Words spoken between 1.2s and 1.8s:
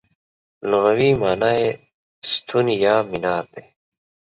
مانا یې